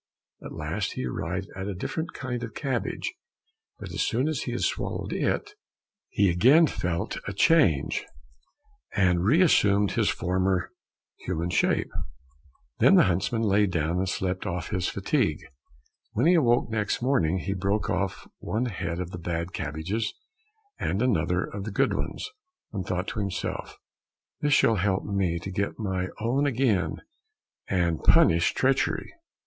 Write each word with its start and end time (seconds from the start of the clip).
At 0.43 0.53
last 0.53 0.93
he 0.93 1.05
arrived 1.05 1.49
at 1.55 1.67
a 1.67 1.75
different 1.75 2.11
kind 2.13 2.41
of 2.41 2.55
cabbage, 2.55 3.13
but 3.77 3.89
as 3.91 4.01
soon 4.01 4.27
as 4.27 4.41
he 4.45 4.51
had 4.51 4.61
swallowed 4.63 5.13
it, 5.13 5.53
he 6.09 6.27
again 6.27 6.65
felt 6.65 7.19
a 7.27 7.33
change, 7.33 8.03
and 8.95 9.23
reassumed 9.23 9.91
his 9.91 10.09
former 10.09 10.71
human 11.19 11.51
shape. 11.51 11.91
Then 12.79 12.95
the 12.95 13.03
huntsman 13.03 13.43
lay 13.43 13.67
down 13.67 13.99
and 13.99 14.09
slept 14.09 14.47
off 14.47 14.69
his 14.71 14.87
fatigue. 14.87 15.41
When 16.13 16.25
he 16.25 16.33
awoke 16.33 16.71
next 16.71 17.03
morning, 17.03 17.37
he 17.37 17.53
broke 17.53 17.87
off 17.87 18.27
one 18.39 18.65
head 18.65 18.99
of 18.99 19.11
the 19.11 19.19
bad 19.19 19.53
cabbages 19.53 20.15
and 20.79 20.99
another 21.03 21.43
of 21.43 21.63
the 21.63 21.71
good 21.71 21.93
ones, 21.93 22.27
and 22.73 22.83
thought 22.83 23.07
to 23.09 23.19
himself, 23.19 23.77
"This 24.39 24.53
shall 24.53 24.77
help 24.77 25.03
me 25.05 25.37
to 25.37 25.51
get 25.51 25.77
my 25.77 26.07
own 26.19 26.47
again 26.47 27.03
and 27.67 28.01
punish 28.03 28.55
treachery." 28.55 29.13